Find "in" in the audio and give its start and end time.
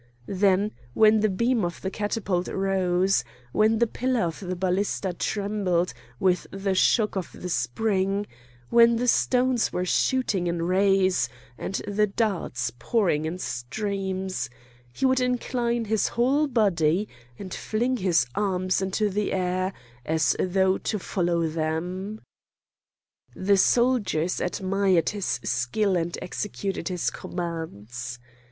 10.47-10.63, 13.25-13.37